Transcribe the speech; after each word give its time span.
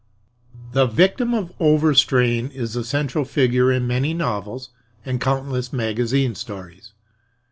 The 0.71 0.87
victim 0.87 1.31
of 1.35 1.53
moral 1.59 1.75
overstrain 1.75 2.47
is 2.49 2.73
the 2.73 2.83
central 2.83 3.23
figure 3.23 3.71
in 3.71 3.85
many 3.85 4.15
novels 4.15 4.71
and 5.05 5.21
countless 5.21 5.71
magazine 5.71 6.33
stories. 6.33 6.93